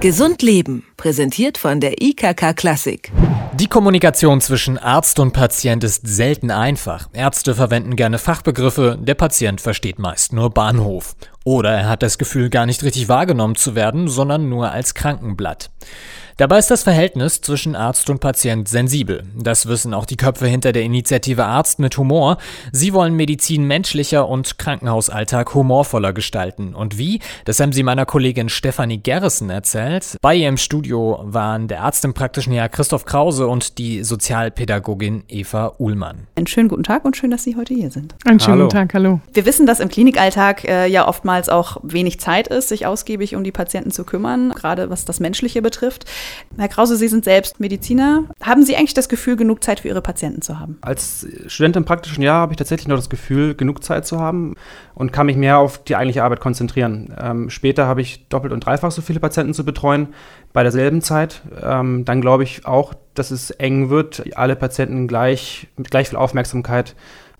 [0.00, 3.10] Gesund Leben, präsentiert von der IKK Klassik.
[3.54, 7.08] Die Kommunikation zwischen Arzt und Patient ist selten einfach.
[7.12, 11.16] Ärzte verwenden gerne Fachbegriffe, der Patient versteht meist nur Bahnhof.
[11.44, 15.70] Oder er hat das Gefühl, gar nicht richtig wahrgenommen zu werden, sondern nur als Krankenblatt.
[16.38, 19.24] Dabei ist das Verhältnis zwischen Arzt und Patient sensibel.
[19.36, 22.38] Das wissen auch die Köpfe hinter der Initiative Arzt mit Humor.
[22.70, 26.76] Sie wollen Medizin menschlicher und Krankenhausalltag humorvoller gestalten.
[26.76, 27.18] Und wie?
[27.44, 30.16] Das haben sie meiner Kollegin Stefanie Gerrissen erzählt.
[30.22, 35.24] Bei ihr im Studio waren der Arzt im praktischen Jahr Christoph Krause und die Sozialpädagogin
[35.26, 36.28] Eva Uhlmann.
[36.36, 38.14] Einen schönen guten Tag und schön, dass Sie heute hier sind.
[38.24, 39.20] Einen schönen guten Tag, hallo.
[39.32, 43.44] Wir wissen, dass im Klinikalltag äh, ja oftmals auch wenig Zeit ist, sich ausgiebig um
[43.44, 46.04] die Patienten zu kümmern, gerade was das Menschliche betrifft.
[46.56, 48.24] Herr Krause, Sie sind selbst Mediziner.
[48.40, 50.78] Haben Sie eigentlich das Gefühl, genug Zeit für Ihre Patienten zu haben?
[50.80, 54.54] Als Student im praktischen Jahr habe ich tatsächlich noch das Gefühl, genug Zeit zu haben
[54.94, 57.14] und kann mich mehr auf die eigentliche Arbeit konzentrieren.
[57.20, 60.08] Ähm, später habe ich doppelt und dreifach so viele Patienten zu betreuen
[60.52, 61.42] bei derselben Zeit.
[61.62, 66.18] Ähm, dann glaube ich auch, dass es eng wird, alle Patienten gleich mit gleich viel
[66.18, 66.94] Aufmerksamkeit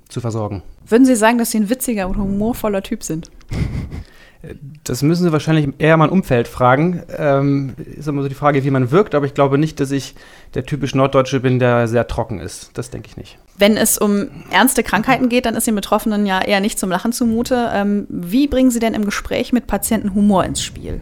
[0.08, 0.62] zu versorgen.
[0.86, 3.30] Würden Sie sagen, dass Sie ein witziger und humorvoller Typ sind?
[4.84, 7.02] Das müssen Sie wahrscheinlich eher mein Umfeld fragen.
[7.16, 10.14] Ähm, ist immer so die Frage, wie man wirkt, aber ich glaube nicht, dass ich
[10.54, 12.70] der typisch Norddeutsche bin, der sehr trocken ist.
[12.74, 13.38] Das denke ich nicht.
[13.56, 17.12] Wenn es um ernste Krankheiten geht, dann ist den Betroffenen ja eher nicht zum Lachen
[17.12, 17.70] zumute.
[17.74, 21.00] Ähm, wie bringen Sie denn im Gespräch mit Patienten Humor ins Spiel?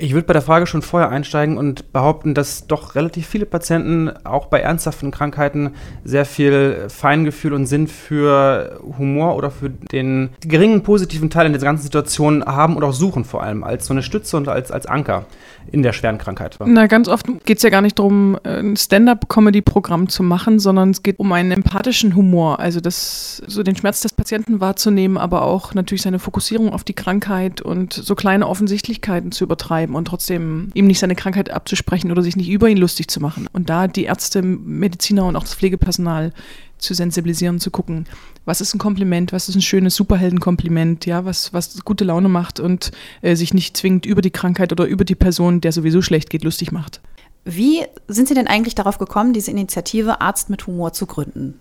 [0.00, 4.08] Ich würde bei der Frage schon vorher einsteigen und behaupten, dass doch relativ viele Patienten
[4.24, 5.72] auch bei ernsthaften Krankheiten
[6.04, 11.60] sehr viel Feingefühl und Sinn für Humor oder für den geringen positiven Teil in der
[11.60, 14.86] ganzen Situation haben und auch suchen vor allem als so eine Stütze und als, als
[14.86, 15.26] Anker
[15.72, 16.56] in der schweren Krankheit.
[16.64, 21.02] Na, ganz oft geht es ja gar nicht darum, ein Stand-up-Comedy-Programm zu machen, sondern es
[21.02, 25.74] geht um einen empathischen Humor, also das, so den Schmerz des Patienten wahrzunehmen, aber auch
[25.74, 30.86] natürlich seine Fokussierung auf die Krankheit und so kleine Offensichtlichkeiten zu übertreiben und trotzdem ihm
[30.86, 33.48] nicht seine Krankheit abzusprechen oder sich nicht über ihn lustig zu machen.
[33.52, 36.32] Und da die Ärzte, Mediziner und auch das Pflegepersonal
[36.78, 38.06] zu sensibilisieren, zu gucken,
[38.44, 42.60] was ist ein Kompliment, was ist ein schönes Superheldenkompliment, ja, was, was gute Laune macht
[42.60, 46.30] und äh, sich nicht zwingend über die Krankheit oder über die Person, der sowieso schlecht
[46.30, 47.00] geht, lustig macht.
[47.44, 51.54] Wie sind Sie denn eigentlich darauf gekommen, diese Initiative Arzt mit Humor zu gründen?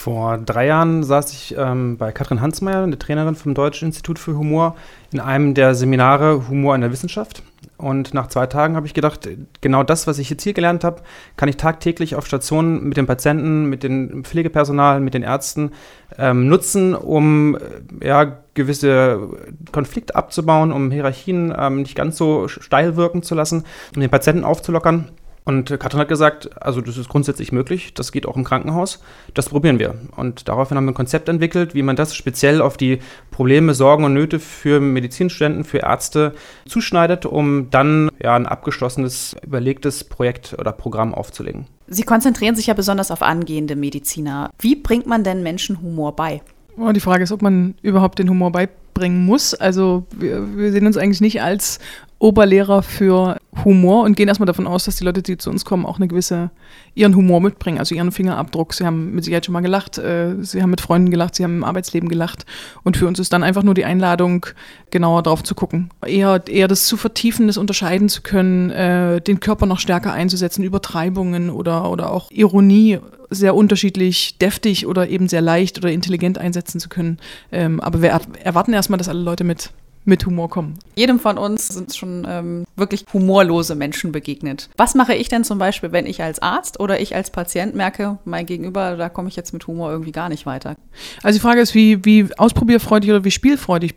[0.00, 4.34] Vor drei Jahren saß ich ähm, bei Katrin Hansmeier, eine Trainerin vom Deutschen Institut für
[4.34, 4.74] Humor,
[5.12, 7.42] in einem der Seminare Humor in der Wissenschaft.
[7.76, 9.28] Und nach zwei Tagen habe ich gedacht,
[9.60, 11.02] genau das, was ich jetzt hier gelernt habe,
[11.36, 15.72] kann ich tagtäglich auf Stationen mit den Patienten, mit dem Pflegepersonal, mit den Ärzten
[16.16, 17.56] ähm, nutzen, um
[18.00, 19.28] äh, ja, gewisse
[19.70, 24.44] Konflikte abzubauen, um Hierarchien ähm, nicht ganz so steil wirken zu lassen, um den Patienten
[24.44, 25.08] aufzulockern.
[25.44, 29.02] Und Katrin hat gesagt, also das ist grundsätzlich möglich, das geht auch im Krankenhaus,
[29.34, 29.94] das probieren wir.
[30.16, 32.98] Und daraufhin haben wir ein Konzept entwickelt, wie man das speziell auf die
[33.30, 36.34] Probleme, Sorgen und Nöte für Medizinstudenten, für Ärzte
[36.66, 41.66] zuschneidet, um dann ja, ein abgeschlossenes, überlegtes Projekt oder Programm aufzulegen.
[41.88, 44.50] Sie konzentrieren sich ja besonders auf angehende Mediziner.
[44.58, 46.42] Wie bringt man denn Menschen Humor bei?
[46.76, 49.54] Oh, die Frage ist, ob man überhaupt den Humor beibringen muss.
[49.54, 51.80] Also wir, wir sehen uns eigentlich nicht als
[52.20, 55.86] Oberlehrer für Humor und gehen erstmal davon aus, dass die Leute, die zu uns kommen,
[55.86, 56.50] auch eine gewisse,
[56.94, 58.74] ihren Humor mitbringen, also ihren Fingerabdruck.
[58.74, 61.56] Sie haben mit Sicherheit schon mal gelacht, äh, sie haben mit Freunden gelacht, sie haben
[61.56, 62.44] im Arbeitsleben gelacht.
[62.84, 64.44] Und für uns ist dann einfach nur die Einladung,
[64.90, 65.88] genauer drauf zu gucken.
[66.06, 70.62] Eher, eher das zu vertiefen, das unterscheiden zu können, äh, den Körper noch stärker einzusetzen,
[70.62, 72.98] Übertreibungen oder, oder auch Ironie
[73.30, 77.18] sehr unterschiedlich deftig oder eben sehr leicht oder intelligent einsetzen zu können.
[77.50, 78.10] Ähm, aber wir
[78.44, 79.70] erwarten erstmal, dass alle Leute mit
[80.04, 80.74] mit Humor kommen.
[80.94, 84.70] Jedem von uns sind schon ähm, wirklich humorlose Menschen begegnet.
[84.76, 88.18] Was mache ich denn zum Beispiel, wenn ich als Arzt oder ich als Patient merke,
[88.24, 90.76] mein Gegenüber, da komme ich jetzt mit Humor irgendwie gar nicht weiter?
[91.22, 93.94] Also die Frage ist, wie, wie ausprobierfreudig oder wie spielfreudig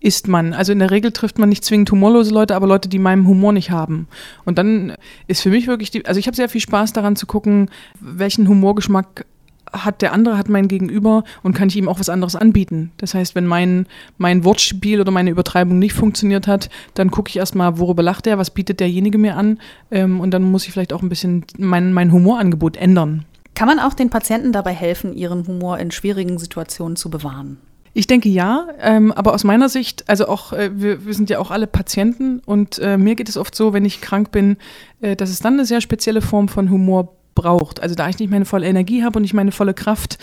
[0.00, 0.54] ist man.
[0.54, 3.52] Also in der Regel trifft man nicht zwingend humorlose Leute, aber Leute, die meinen Humor
[3.52, 4.08] nicht haben.
[4.44, 4.94] Und dann
[5.26, 8.48] ist für mich wirklich die, also ich habe sehr viel Spaß daran zu gucken, welchen
[8.48, 9.26] Humorgeschmack
[9.72, 12.92] hat der andere, hat mein Gegenüber und kann ich ihm auch was anderes anbieten.
[12.96, 13.86] Das heißt, wenn mein,
[14.18, 18.38] mein Wortspiel oder meine Übertreibung nicht funktioniert hat, dann gucke ich erstmal, worüber lacht er,
[18.38, 19.58] was bietet derjenige mir an
[19.90, 23.24] ähm, und dann muss ich vielleicht auch ein bisschen mein, mein Humorangebot ändern.
[23.54, 27.58] Kann man auch den Patienten dabei helfen, ihren Humor in schwierigen Situationen zu bewahren?
[27.92, 31.40] Ich denke ja, ähm, aber aus meiner Sicht, also auch, äh, wir, wir, sind ja
[31.40, 34.58] auch alle Patienten und äh, mir geht es oft so, wenn ich krank bin,
[35.00, 37.80] äh, dass es dann eine sehr spezielle Form von Humor braucht.
[37.82, 40.18] Also da ich nicht meine volle Energie habe und nicht meine volle Kraft,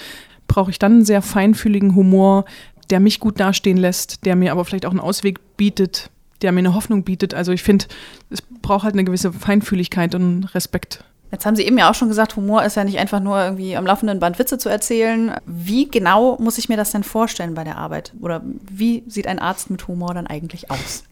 [0.48, 2.45] brauche ich dann einen sehr feinfühligen Humor,
[2.89, 6.09] der mich gut dastehen lässt, der mir aber vielleicht auch einen Ausweg bietet,
[6.42, 7.33] der mir eine Hoffnung bietet.
[7.33, 7.86] Also ich finde,
[8.30, 11.04] es braucht halt eine gewisse Feinfühligkeit und Respekt.
[11.31, 13.75] Jetzt haben Sie eben ja auch schon gesagt, Humor ist ja nicht einfach nur irgendwie
[13.75, 15.36] am laufenden Band Witze zu erzählen.
[15.45, 18.13] Wie genau muss ich mir das denn vorstellen bei der Arbeit?
[18.21, 21.04] Oder wie sieht ein Arzt mit Humor dann eigentlich aus?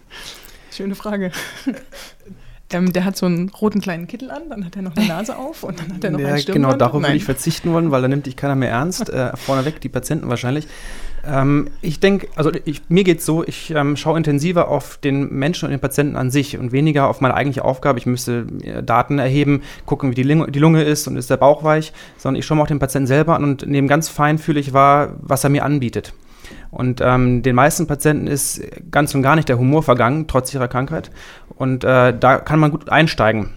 [0.72, 1.32] Schöne Frage.
[2.72, 5.38] Ähm, der hat so einen roten kleinen Kittel an, dann hat er noch eine Nase
[5.38, 6.74] auf und dann hat er noch ja, einen Stirnband.
[6.74, 9.10] Genau, darauf würde ich verzichten wollen, weil da nimmt dich keiner mehr ernst.
[9.16, 10.68] Äh, vorneweg die Patienten wahrscheinlich.
[11.26, 15.30] Ähm, ich denke, also ich, mir geht es so, ich ähm, schaue intensiver auf den
[15.30, 18.00] Menschen und den Patienten an sich und weniger auf meine eigentliche Aufgabe.
[18.00, 21.38] Ich müsste äh, Daten erheben, gucken, wie die, Ling die Lunge ist und ist der
[21.38, 24.74] Bauch weich, sondern ich schaue mir auch den Patienten selber an und nehme ganz feinfühlig
[24.74, 26.14] wahr, was er mir anbietet.
[26.76, 28.62] Und ähm, den meisten Patienten ist
[28.92, 31.10] ganz und gar nicht der Humor vergangen, trotz ihrer Krankheit.
[31.56, 33.52] Und äh, da kann man gut einsteigen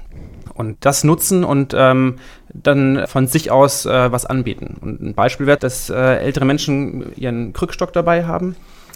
[0.55, 2.17] und das nutzen und ähm,
[2.55, 4.77] dann von sich aus äh, was anbieten.
[4.81, 8.55] Und ein Beispiel wäre, dass äh, ältere Menschen ihren Krückstock dabei haben.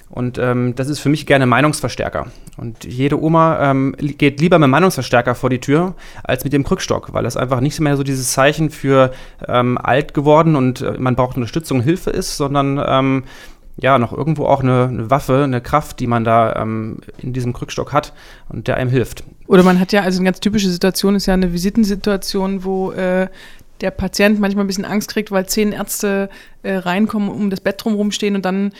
[0.08, 2.26] Und ähm, das ist für mich gerne Meinungsverstärker.
[2.58, 7.14] Und jede Oma ähm, geht lieber mit Meinungsverstärker vor die Tür als mit dem Krückstock,
[7.14, 9.10] weil das einfach nicht mehr so dieses Zeichen für
[9.48, 13.24] ähm, alt geworden und äh, man braucht Unterstützung Hilfe ist, sondern ähm,
[13.76, 17.52] ja, noch irgendwo auch eine, eine, Waffe, eine Kraft, die man da ähm, in diesem
[17.52, 18.12] Krückstock hat
[18.48, 19.24] und der einem hilft.
[19.46, 23.28] Oder man hat ja, also eine ganz typische Situation ist ja eine Visitensituation, wo äh,
[23.80, 26.28] der Patient manchmal ein bisschen Angst kriegt, weil zehn Ärzte
[26.62, 28.72] äh, reinkommen, um das Bett drumherum stehen und dann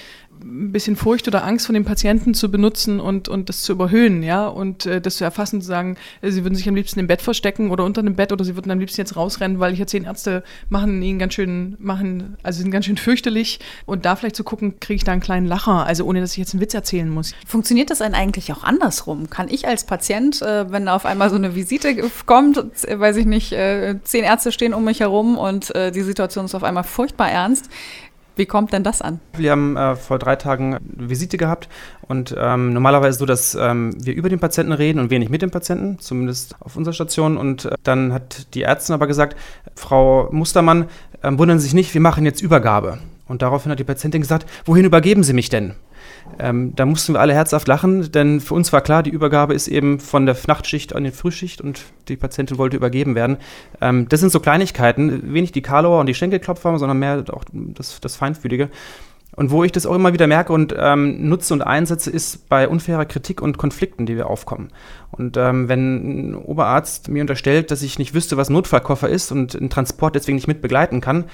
[0.43, 4.23] ein bisschen Furcht oder Angst von dem Patienten zu benutzen und, und das zu überhöhen,
[4.23, 7.07] ja, und äh, das zu erfassen, zu sagen, äh, sie würden sich am liebsten im
[7.07, 9.87] Bett verstecken oder unter dem Bett oder sie würden am liebsten jetzt rausrennen, weil hier
[9.87, 14.37] zehn Ärzte machen ihn ganz schön, machen, also sind ganz schön fürchterlich und da vielleicht
[14.37, 16.75] zu gucken, kriege ich da einen kleinen Lacher, also ohne, dass ich jetzt einen Witz
[16.75, 17.35] erzählen muss.
[17.47, 19.31] Funktioniert das denn eigentlich auch andersrum?
[19.31, 21.97] Kann ich als Patient, äh, wenn auf einmal so eine Visite
[22.27, 26.03] kommt, äh, weiß ich nicht, äh, zehn Ärzte stehen um mich herum und äh, die
[26.03, 27.69] Situation ist auf einmal furchtbar ernst,
[28.37, 29.21] wie kommt denn das an?
[29.37, 31.69] Wir haben äh, vor drei Tagen eine Visite gehabt
[32.09, 35.51] und ähm, normalerweise so, dass ähm, wir über den Patienten reden und wenig mit dem
[35.51, 37.37] Patienten, zumindest auf unserer Station.
[37.37, 39.37] Und äh, dann hat die Ärztin aber gesagt,
[39.75, 40.89] Frau Mustermann,
[41.23, 42.99] äh, wundern Sie sich nicht, wir machen jetzt Übergabe.
[43.29, 45.75] Und daraufhin hat die Patientin gesagt, wohin übergeben Sie mich denn?
[46.39, 49.69] Ähm, da mussten wir alle herzhaft lachen, denn für uns war klar, die Übergabe ist
[49.69, 53.37] eben von der Nachtschicht an die Frühschicht und die Patientin wollte übergeben werden.
[53.81, 58.01] Ähm, das sind so Kleinigkeiten, wenig die Karlauer und die Schenkelklopfer, sondern mehr auch das,
[58.01, 58.71] das Feinfühlige.
[59.35, 62.69] Und wo ich das auch immer wieder merke und ähm, nutze und einsetze, ist bei
[62.69, 64.69] unfairer Kritik und Konflikten, die wir aufkommen.
[65.11, 69.57] Und ähm, wenn ein Oberarzt mir unterstellt, dass ich nicht wüsste, was Notfallkoffer ist und
[69.57, 71.25] einen Transport deswegen nicht mit begleiten kann,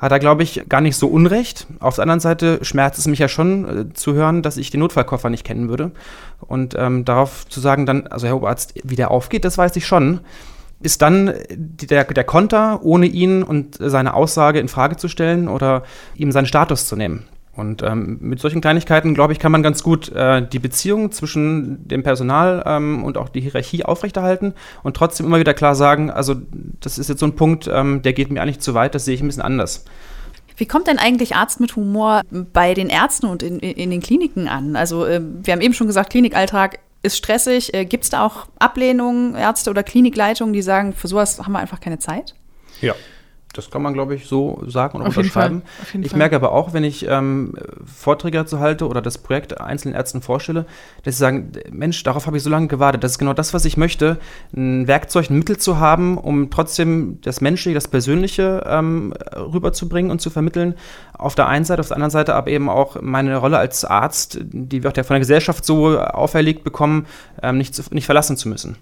[0.00, 1.66] hat er, glaube ich, gar nicht so unrecht.
[1.78, 4.80] Auf der anderen Seite schmerzt es mich ja schon äh, zu hören, dass ich den
[4.80, 5.92] Notfallkoffer nicht kennen würde.
[6.40, 9.86] Und ähm, darauf zu sagen dann, also Herr Oberarzt, wie der aufgeht, das weiß ich
[9.86, 10.20] schon.
[10.82, 15.82] Ist dann der, der Konter, ohne ihn und seine Aussage in Frage zu stellen oder
[16.14, 17.24] ihm seinen Status zu nehmen.
[17.54, 21.86] Und ähm, mit solchen Kleinigkeiten, glaube ich, kann man ganz gut äh, die Beziehung zwischen
[21.88, 26.36] dem Personal ähm, und auch die Hierarchie aufrechterhalten und trotzdem immer wieder klar sagen, also
[26.80, 29.14] das ist jetzt so ein Punkt, ähm, der geht mir eigentlich zu weit, das sehe
[29.14, 29.84] ich ein bisschen anders.
[30.56, 34.46] Wie kommt denn eigentlich Arzt mit Humor bei den Ärzten und in, in den Kliniken
[34.46, 34.76] an?
[34.76, 37.74] Also äh, wir haben eben schon gesagt, Klinikalltag ist stressig.
[37.74, 41.58] Äh, Gibt es da auch Ablehnungen, Ärzte oder Klinikleitungen, die sagen, für sowas haben wir
[41.58, 42.34] einfach keine Zeit?
[42.80, 42.94] Ja.
[43.52, 45.62] Das kann man, glaube ich, so sagen und Auf unterschreiben.
[46.00, 46.18] Ich Fall.
[46.18, 47.54] merke aber auch, wenn ich ähm,
[47.84, 50.66] Vorträge dazu halte oder das Projekt einzelnen Ärzten vorstelle,
[51.02, 53.02] dass sie sagen, Mensch, darauf habe ich so lange gewartet.
[53.02, 54.18] Das ist genau das, was ich möchte,
[54.54, 60.20] ein Werkzeug, ein Mittel zu haben, um trotzdem das Menschliche, das Persönliche ähm, rüberzubringen und
[60.20, 60.74] zu vermitteln.
[61.12, 64.38] Auf der einen Seite, auf der anderen Seite aber eben auch meine Rolle als Arzt,
[64.42, 67.06] die wird ja von der Gesellschaft so auferlegt bekommen,
[67.42, 68.76] ähm, nicht, zu, nicht verlassen zu müssen.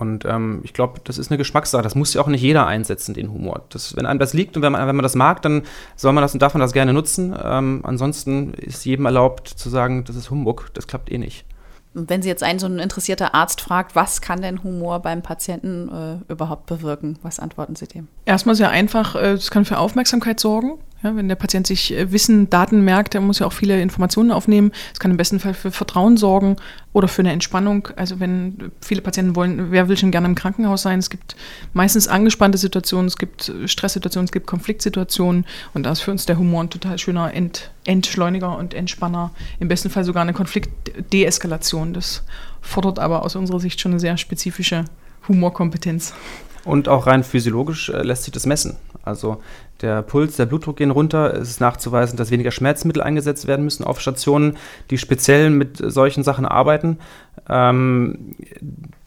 [0.00, 1.82] Und ähm, ich glaube, das ist eine Geschmackssache.
[1.82, 3.62] Das muss ja auch nicht jeder einsetzen, den Humor.
[3.68, 5.62] Das, wenn einem das liegt und wenn man, wenn man das mag, dann
[5.96, 7.36] soll man das und darf man das gerne nutzen.
[7.42, 11.44] Ähm, ansonsten ist jedem erlaubt zu sagen, das ist Humbug, das klappt eh nicht.
[11.92, 15.22] Und wenn Sie jetzt einen so ein interessierter Arzt fragt, was kann denn Humor beim
[15.22, 17.18] Patienten äh, überhaupt bewirken?
[17.22, 18.06] Was antworten Sie dem?
[18.24, 20.78] Erstmal sehr einfach, äh, es kann für Aufmerksamkeit sorgen.
[21.02, 24.30] Ja, wenn der Patient sich äh, Wissen, Daten merkt, der muss ja auch viele Informationen
[24.30, 24.70] aufnehmen.
[24.92, 26.56] Es kann im besten Fall für Vertrauen sorgen
[26.92, 27.88] oder für eine Entspannung.
[27.96, 30.98] Also wenn viele Patienten wollen, wer will schon gerne im Krankenhaus sein?
[30.98, 31.36] Es gibt
[31.72, 36.36] meistens angespannte Situationen, es gibt Stresssituationen, es gibt Konfliktsituationen und da ist für uns der
[36.36, 39.30] Humor ein total schöner Ent, Entschleuniger und Entspanner.
[39.58, 41.94] Im besten Fall sogar eine Konfliktdeeskalation.
[41.94, 42.24] Das
[42.60, 44.84] fordert aber aus unserer Sicht schon eine sehr spezifische
[45.28, 46.12] Humorkompetenz.
[46.64, 48.76] Und auch rein physiologisch äh, lässt sich das messen.
[49.02, 49.40] Also
[49.82, 51.34] der Puls, der Blutdruck gehen runter.
[51.34, 54.58] Es ist nachzuweisen, dass weniger Schmerzmittel eingesetzt werden müssen auf Stationen,
[54.90, 56.98] die speziell mit solchen Sachen arbeiten.
[57.48, 58.36] Ähm,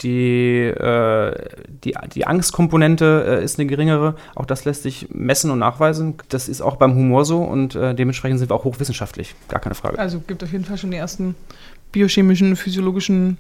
[0.02, 1.36] die, äh,
[1.84, 4.16] die, die Angstkomponente äh, ist eine geringere.
[4.36, 6.16] Auch das lässt sich messen und nachweisen.
[6.30, 9.36] Das ist auch beim Humor so und äh, dementsprechend sind wir auch hochwissenschaftlich.
[9.50, 10.00] Gar keine Frage.
[10.00, 11.36] Also gibt auf jeden Fall schon die ersten
[11.94, 13.38] biochemischen, physiologischen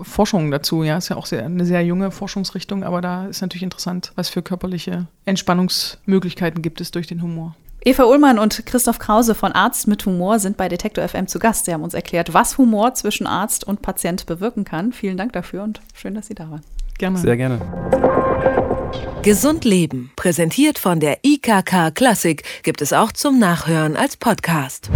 [0.00, 0.84] Forschungen dazu.
[0.84, 4.28] Ja, ist ja auch sehr, eine sehr junge Forschungsrichtung, aber da ist natürlich interessant, was
[4.28, 7.56] für körperliche Entspannungsmöglichkeiten gibt es durch den Humor.
[7.86, 11.66] Eva Ullmann und Christoph Krause von Arzt mit Humor sind bei Detektor FM zu Gast.
[11.66, 14.92] Sie haben uns erklärt, was Humor zwischen Arzt und Patient bewirken kann.
[14.92, 16.62] Vielen Dank dafür und schön, dass Sie da waren.
[16.96, 17.18] Gerne.
[17.18, 17.60] Sehr gerne.
[19.22, 24.90] Gesund Leben, präsentiert von der IKK Klassik, gibt es auch zum Nachhören als Podcast.